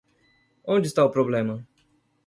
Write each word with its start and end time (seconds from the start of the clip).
Onde 0.75 0.87
está 0.89 1.01
o 1.05 1.13
problema? 1.15 1.55